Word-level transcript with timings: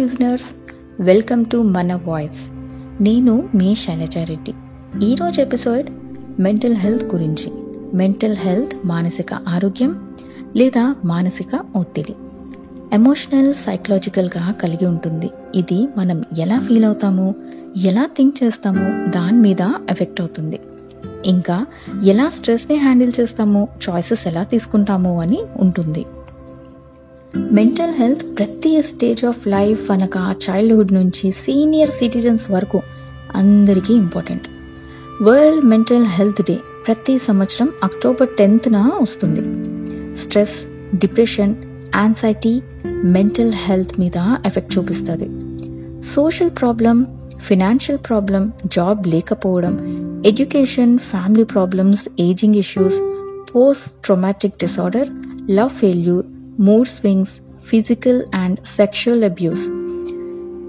Listeners 0.00 0.72
welcome 1.00 1.44
to 1.44 1.56
మన 1.56 1.94
voice 1.94 2.40
నేను 3.02 3.48
మీ 3.54 3.74
శైలజారెడ్డి 3.74 4.54
ఈరోజు 5.04 5.40
ఎపిసోడ్ 5.40 5.86
మెంటల్ 6.42 6.76
హెల్త్ 6.76 7.04
గురించి. 7.04 7.52
మెంటల్ 7.96 8.36
హెల్త్ 8.36 8.86
మానసిక 8.86 9.34
ఆరోగ్యం 9.34 10.16
లేదా 10.56 10.96
మానసిక 11.04 11.60
ఒత్తిడి. 11.76 12.14
ఎమోషనల్ 12.92 13.54
సైకలాజికల్గా 13.54 14.52
కలిగి 14.52 14.86
ఉంటుంది. 14.86 15.30
ఇది 15.54 15.88
మనం 15.96 16.24
ఎలా 16.38 16.58
ఫీల్ 16.58 16.84
అవుతామో 16.84 17.34
ఎలా 17.76 18.08
థింక్ 18.16 18.44
చేస్తామో 18.44 19.10
దాని 19.10 19.38
మీద 19.38 19.60
ఎఫెక్ట్ 19.90 20.20
అవుతుంది. 20.20 20.60
ఇంకా 21.24 21.66
ఎలా 22.04 22.28
స్ట్రెస్ని 22.28 22.76
హ్యాండిల్ 22.76 23.12
చేస్తామో 23.20 23.68
చాయిసెస్ 23.90 24.26
ఎలా 24.26 24.42
తీసుకుంటామో 24.42 25.20
అని 25.20 25.42
ఉంటుంది. 25.56 26.06
మెంటల్ 27.34 27.94
హెల్త్ 27.94 28.38
ప్రతి 28.38 28.82
స్టేజ్ 28.82 29.24
ఆఫ్ 29.24 29.48
లైఫ్ 29.48 29.90
అనగా 29.90 30.34
చైల్డ్హుడ్ 30.44 30.92
నుంచి 30.92 31.30
సీనియర్ 31.30 31.90
సిటిజన్స్ 31.90 32.50
వరకు 32.50 32.80
అందరికీ 33.34 33.94
important 33.94 34.46
world 35.22 35.64
mental 35.64 36.06
health 36.06 36.42
day 36.42 36.56
ప్రతి 36.86 37.18
సంవత్సరం 37.18 37.68
అక్టోబర్ 37.84 38.28
టెన్త్న 38.28 38.90
వస్తుంది. 39.02 39.42
Stress 40.22 40.56
depression 40.94 41.54
anxiety 41.94 42.62
mental 42.86 43.52
health 43.54 44.00
మీద 44.00 44.18
ఎఫెక్ట్ 44.46 44.78
చూపిస్తుంది. 44.78 45.28
Social 46.02 46.50
problem 46.50 47.06
financial 47.38 48.00
problem 48.08 48.52
job 48.66 49.08
లేకపోవడం 49.08 49.74
education 50.26 50.98
family 50.98 51.44
problems 51.44 52.08
ageing 52.20 52.56
issues 52.56 53.00
post 53.56 54.04
traumatic 54.04 54.58
disorder 54.60 55.08
love 55.50 55.70
failure 55.70 56.26
mood 56.60 56.88
swings 56.88 57.40
physical 57.66 58.22
and 58.34 58.58
sexual 58.66 59.24
abuse 59.24 59.66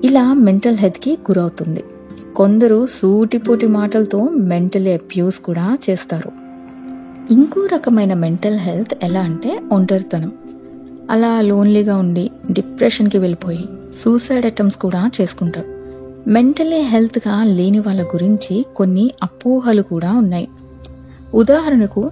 ఇలా 0.06 0.34
mental 0.34 0.78
హెల్త్కి 0.78 1.12
గురవుతుంది. 1.12 1.84
కొందరు 2.36 2.86
సూటిపోటి 2.86 3.68
మాటలతో 3.68 4.30
మెంటల్ 4.30 4.88
అబ్యూస్ 4.88 5.40
కూడా 5.40 5.78
చేస్తారు. 5.90 6.32
ఇంకో 7.34 7.66
రకమైన 7.66 8.14
మెంటల్ 8.14 8.60
హెల్త్ 8.60 8.94
ఎలా 9.04 9.22
అంటే 9.22 9.62
ఒంటరితనం. 9.72 10.32
అలా 11.10 11.42
లోన్లీగా 11.42 11.96
ఉండి 11.96 12.32
డిప్రెషన్కి 12.52 13.18
వెళ్ళిపోయి 13.18 13.66
సూసైడ్ 14.04 14.46
అటెంప్ట్స్ 14.46 14.82
కూడా 14.82 15.12
చేసుకుంటారు. 15.22 15.68
మెంటలీ 16.30 16.80
హెల్త్గా 16.80 17.44
లేని 17.44 17.80
వాళ్ళ 17.80 18.04
గురించి 18.04 18.66
కొన్ని 18.76 19.12
అపోహలు 19.24 19.82
కూడా 19.82 20.14
ఉన్నాయి. 20.14 20.48
ఉదాహరణకు 21.34 22.12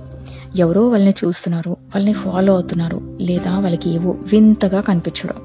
ఎవరో 0.55 0.88
వాళ్ళని 0.89 1.14
చూస్తున్నారు 1.25 1.69
వాళ్ళని 1.69 2.14
ఫాలో 2.14 2.53
అవుతున్నారు 2.53 3.17
లేదా 3.22 3.59
వాళ్ళకి 3.59 3.89
ఏవో 3.89 4.11
వింతగా 4.11 4.81
కనిపించడం. 4.81 5.36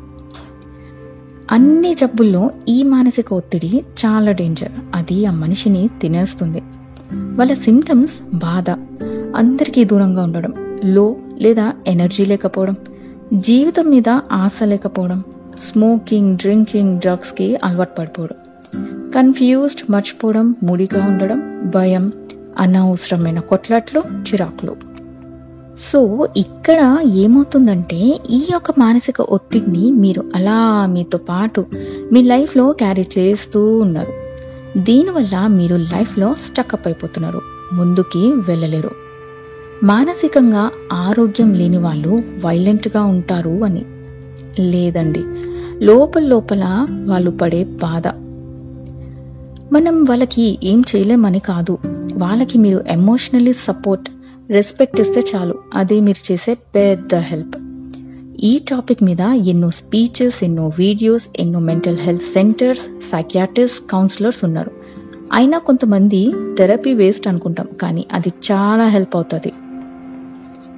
అన్ని 1.52 1.94
జబ్బుల్లో 1.94 2.50
ఈ 2.68 2.82
మానసిక 2.82 3.32
ఒత్తిడి 3.32 3.84
చాలా 4.06 4.32
డేంజర్ 4.32 4.72
అది 4.94 5.26
ఆ 5.26 5.30
మనిషిని 5.30 5.90
తినేస్తుంది. 6.00 6.62
వాళ్ళ 7.12 7.54
సిమ్టమ్స్ 7.54 8.36
బాధ 8.36 8.70
అందరికీ 9.36 9.84
దూరంగా 9.84 10.22
ఉండడం 10.22 10.54
లో 10.84 11.16
లేదా 11.38 11.72
ఎనర్జీ 11.86 12.24
లేకపోవడం 12.24 12.76
జీవితం 13.34 13.84
మీద 13.84 14.08
ఆశ 14.32 14.60
లేకపోవడం 14.62 15.24
స్మోకింగ్ 15.58 16.36
డ్రింకింగ్ 16.36 17.00
డ్రగ్స్కి 17.00 17.56
అలవాటు 17.64 17.94
పడిపోవడం 17.94 18.36
కన్ఫ్యూజ్డ్ 19.10 19.90
మర్చిపోవడం 19.90 20.54
ముడిగా 20.62 21.06
ఉండడం 21.06 21.70
భయం 21.74 22.12
అనవసరమైన 22.58 23.40
కొట్లాట్లు 23.40 24.02
చిరాకులు. 24.10 24.93
సో 25.80 26.28
ఇక్కడ 26.36 26.98
ఏమవుతుందంటే 27.04 28.20
ఈ 28.30 28.42
యొక్క 28.52 28.70
మానసిక 28.78 29.20
ఒత్తిడిని 29.20 29.90
మీరు 29.90 30.24
అలా 30.34 30.86
మీతో 30.86 31.18
పాటు 31.18 31.66
మీ 32.12 32.22
లైఫ్లో 32.22 32.72
క్యారీ 32.72 33.04
చేస్తూ 33.18 33.78
ఉన్నారు. 33.78 34.12
దీనివల్ల 34.78 35.46
మీరు 35.46 35.76
లైఫ్లో 35.76 36.34
స్టక్అప్ 36.34 36.88
అయిపోతున్నారు. 36.88 37.40
ముందుకి 37.72 38.18
వెళ్ళలేరు. 38.18 38.90
మానసికంగా 39.82 40.70
ఆరోగ్యం 40.92 41.54
లేని 41.54 41.76
వాళ్ళు 41.76 42.22
వైలెంట్గా 42.44 43.02
ఉంటారు 43.02 43.64
అని. 43.64 43.84
లేదండి. 44.60 45.22
లోపల 45.84 46.22
లోపల 46.22 46.86
వాళ్ళు 47.06 47.30
పడే 47.30 47.64
బాధ. 47.64 48.08
మనం 49.72 50.04
వాళ్ళకి 50.04 50.58
ఏం 50.64 50.84
చేయలేమని 50.96 51.38
కాదు. 51.38 51.78
వాళ్ళకి 52.14 52.58
మీరు 52.58 52.84
ఎమోషనలీ 52.88 53.52
సపోర్ట్ 53.52 54.08
రెస్పెక్ట్ 54.50 55.00
ఇస్తే 55.00 55.22
చాలు. 55.34 55.54
అదే 55.74 56.00
మీరు 56.00 56.32
చేసే 56.32 56.54
పెద్ద 56.54 57.14
హెల్ప్. 57.14 57.56
ఈ 58.44 58.58
టాపిక్ 58.58 59.02
మీద 59.02 59.20
ఎన్నో 59.20 59.70
స్పీచెస్ 59.70 60.44
ఎన్నో 60.44 60.72
వీడియోస్ 60.78 61.26
ఎన్నో 61.40 61.58
mental 61.58 61.98
health 61.98 62.22
centres 62.22 62.82
psychiatrist 62.82 63.90
counsellors 63.90 64.44
ఉన్నారు. 64.44 64.70
అయినా 65.32 65.58
కొంతమంది 65.58 66.32
థెరపీ 66.58 66.92
వేస్ట్ 66.92 67.28
అనుకుంటాం 67.28 67.66
కానీ 67.82 68.06
అది 68.12 68.28
చాలా 68.28 68.88
హెల్ప్ 68.88 69.16
అవుతుంది. 69.16 69.52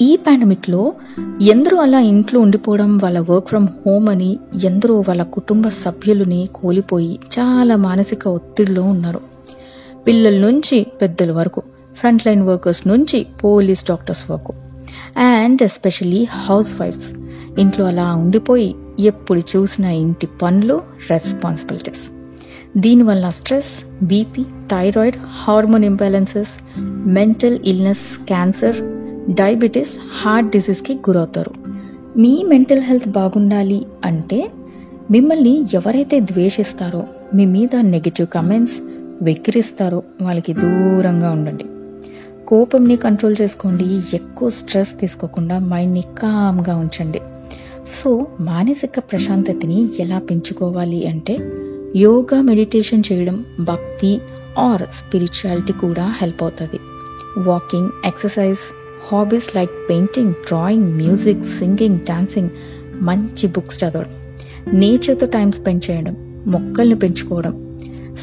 ఈ 0.05 0.17
పాండమిక్లో 0.17 0.93
ఎందరూ 1.41 1.77
అలా 1.77 2.01
ఇంట్లో 2.01 2.41
ఉండిపోవడం 2.41 2.99
వాళ్ళ 2.99 3.19
వర్క్ 3.19 3.49
ఫ్రమ్ 3.49 3.67
హోమ్ 3.67 4.09
అని 4.09 4.39
ఎందరో 4.65 5.01
వాళ్ళ 5.01 5.23
కుటుంబ 5.23 5.69
సభ్యులని 5.69 6.49
కోల్పోయి 6.55 7.19
చాలా 7.39 7.77
మానసిక 7.77 8.29
ఒత్తిడిలో 8.29 8.83
ఉన్నారు. 8.83 9.21
పిల్లల 10.07 10.39
నుంచి 10.39 10.87
పెద్దల 11.03 11.33
వరకు. 11.33 11.63
ఫ్రంట్ 11.99 12.27
లైన్ 12.27 12.43
వర్కర్స్ 12.43 12.89
నుంచి 12.89 13.27
పోలీస్ 13.45 13.85
డాక్టర్స్ 13.89 14.31
వరకు. 14.31 14.53
అండ్ 15.17 15.63
ఎస్పెషలీ 15.63 16.25
హౌస్ 16.25 16.81
వైఫ్స్ 16.81 17.15
ఇంట్లో 17.61 17.87
అలా 17.87 18.15
ఉండిపోయి 18.15 18.75
ఎప్పుడు 19.01 19.41
చూసిన 19.41 19.85
ఇంటి 19.85 20.27
పనులు 20.43 20.83
రెస్పాన్సిబిలిటీస్ 21.11 22.11
దీనివల్ల 22.77 23.29
stress 23.29 23.85
BP 24.03 24.43
thyroid 24.43 25.17
hormone 25.45 25.85
imbalances 25.85 26.53
mental 27.09 27.59
illness 27.65 28.27
cancer 28.27 28.77
diabetes 29.35 29.99
heart 30.23 30.49
డిసీజ్కి 30.49 30.95
గురవుతారు. 30.95 31.53
మీ 32.17 32.45
మెంటల్ 32.49 32.83
హెల్త్ 32.83 33.09
బాగుండాలి 33.09 33.87
అంటే 34.05 34.51
మిమ్మల్ని 35.11 35.55
ఎవరైతే 35.75 36.21
ద్వేషిస్తారో 36.21 37.05
మీ 37.35 37.47
మీద 37.47 37.77
నెగిటివ్ 37.77 38.29
కమెంట్స్ 38.29 38.77
వెక్కిరిస్తారో 39.23 40.03
వాళ్ళకి 40.23 40.53
దూరంగా 40.53 41.31
ఉండండి. 41.31 41.65
కోపంని 42.49 42.97
కంట్రోల్ 42.97 43.37
చేసుకోండి 43.41 44.03
ఎక్కువ 44.15 44.49
స్ట్రెస్ 44.51 45.01
తీసుకోకుండా 45.01 45.59
మైండ్ని 45.59 46.05
కామ్గా 46.19 46.77
ఉంచండి. 46.77 47.21
సో 47.87 48.27
మానసిక 48.41 48.99
ప్రశాంతతని 48.99 49.89
ఎలా 50.01 50.19
పెంచుకోవాలి 50.19 51.07
అంటే 51.07 51.39
యోగా 51.97 52.43
మెడిటేషన్ 52.43 53.03
చేయడం 53.13 53.45
భక్తి 53.61 54.21
ఆర్ 54.59 54.83
స్పిరిచువాలిటీ 54.83 55.73
కూడా 55.73 56.15
హెల్ప్ 56.21 56.43
అవుతుంది. 56.43 56.79
Walking 57.39 57.91
exercise 58.07 58.59
hobbies 59.13 59.57
like 59.57 59.71
painting 59.91 60.33
drawing 60.33 60.97
music 60.97 61.45
singing 61.45 61.99
dancing 61.99 62.51
మంచి 62.95 63.47
బుక్స్ 63.47 63.85
చదవడం. 63.85 64.13
నేచర్తో 64.73 65.27
టైం 65.27 65.53
స్పెండ్ 65.53 65.91
చేయడం 65.91 66.45
మొక్కల్ని 66.47 66.99
పెంచుకోవడం. 66.99 67.79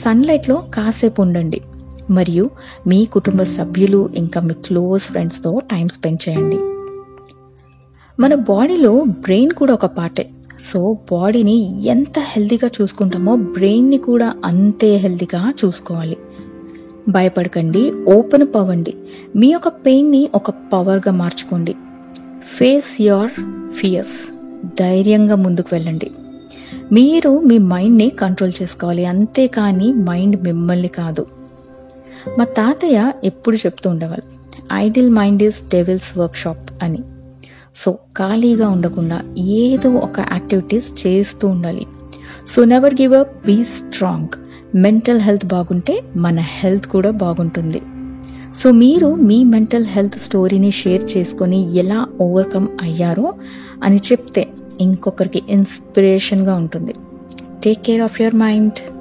సన్లైట్లో 0.06 0.64
కాసేపు 0.74 1.22
ఉండండి. 1.22 1.62
మరియు 2.12 2.50
మీ 2.88 3.06
కుటుంబ 3.06 3.44
సభ్యులు 3.44 4.10
ఇంకా 4.16 4.42
మీ 4.42 4.54
క్లోజ్ 4.54 5.04
ఫ్రెండ్స్తో 5.04 5.60
టైం 5.60 5.88
స్పెండ్ 5.88 6.30
చేయండి. 6.30 6.56
మన 8.22 8.36
బాడీలో 8.36 9.04
బ్రెయిన్ 9.04 9.52
కూడా 9.52 9.74
ఒక 9.74 9.86
పార్టే. 9.86 10.30
సో 10.60 10.98
బాడీని 11.12 11.88
ఎంత 11.88 12.20
హెల్తీగా 12.20 12.70
చూసుకుంటామో 12.82 13.36
బ్రెయిన్ని 13.36 13.98
కూడా 13.98 14.34
అంతే 14.46 14.96
హెల్తీగా 14.96 15.54
చూసుకోవాలి. 15.66 16.18
భయపడకండి 17.10 17.92
ఓపెన్ 17.92 18.42
అప్ 18.42 18.58
అవ్వండి. 18.58 18.94
మీ 19.36 19.48
యొక్క 19.48 19.68
పెయిన్ని 19.68 20.30
ఒక 20.36 20.50
పవర్గా 20.50 21.12
మార్చుకోండి. 21.12 21.76
ఫేస్ 22.58 23.02
యువర్ 23.02 23.32
ఫియర్స్ 23.74 24.34
ధైర్యంగా 24.80 25.36
ముందుకు 25.36 25.70
వెళ్ళండి. 25.74 26.12
మీరు 26.92 27.40
మీ 27.40 27.58
మైండ్ని 27.58 28.10
కంట్రోల్ 28.10 28.54
చేసుకోవాలి. 28.62 29.06
అంతేకాని 29.06 29.94
మైండ్ 29.94 30.44
మిమ్మల్ని 30.44 30.88
కాదు. 30.88 31.26
మా 32.38 32.44
తాతయ్య 32.44 33.12
ఎప్పుడు 33.24 33.56
చెప్తూ 33.56 33.90
ఉండేవాళ్ళు 33.90 34.34
idle 34.74 35.10
mind 35.10 35.44
is 35.44 35.64
devil's 35.70 36.18
workshop 36.18 36.84
అని. 36.84 37.00
సో 37.76 37.92
ఖాళీగా 37.92 38.70
ఉండకుండా 38.70 39.22
ఏదో 39.38 39.90
ఒక 39.90 40.20
యాక్టివిటీస్ 40.20 41.08
చేస్తూ 41.08 41.48
ఉండాలి. 41.48 41.86
So 42.48 42.64
never 42.64 42.94
give 42.94 43.14
up 43.14 43.46
be 43.46 43.64
strong. 43.64 44.28
Mental 44.76 45.22
health 45.22 45.46
బాగుంటే 45.46 46.04
మన 46.16 46.40
హెల్త్ 46.40 46.88
కూడా 46.88 47.12
బాగుంటుంది. 47.12 47.82
సో 48.56 48.72
మీరు 48.72 49.16
మీ 49.16 49.44
మెంటల్ 49.44 49.86
హెల్త్ 49.86 50.20
స్టోరీని 50.20 50.72
షేర్ 50.72 51.18
చేసుకొని 51.18 51.78
ఎలా 51.78 52.08
ఓవర్కమ్ 52.22 52.68
అయ్యారో 52.82 53.34
అని 53.84 53.98
చెప్తే 53.98 54.48
ఇంకొకరికి 54.80 55.42
ఇన్స్పిరేషన్గా 55.50 56.56
ఉంటుంది. 56.56 56.94
Take 57.64 57.82
care 57.82 58.02
of 58.02 58.22
your 58.22 58.36
mind. 58.36 58.93